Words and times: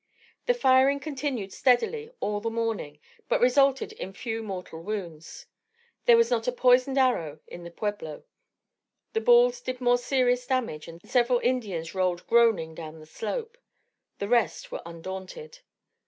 The 0.47 0.55
firing 0.55 0.99
continued 0.99 1.53
steadily 1.53 2.09
all 2.21 2.39
the 2.41 2.49
morning, 2.49 2.99
but 3.29 3.39
resulted 3.39 3.91
in 3.91 4.13
few 4.13 4.41
mortal 4.41 4.81
wounds. 4.81 5.45
There 6.05 6.17
was 6.17 6.31
not 6.31 6.47
a 6.47 6.51
poisoned 6.51 6.97
arrow 6.97 7.39
in 7.45 7.63
the 7.63 7.69
pueblo. 7.69 8.23
The 9.13 9.21
balls 9.21 9.61
did 9.61 9.79
more 9.79 9.99
serious 9.99 10.47
damage, 10.47 10.87
and 10.87 10.99
several 11.07 11.37
Indians 11.43 11.93
rolled 11.93 12.25
groaning 12.25 12.73
down 12.73 12.99
the 12.99 13.05
slope. 13.05 13.59
The 14.17 14.27
rest 14.27 14.71
were 14.71 14.81
undaunted. 14.87 15.59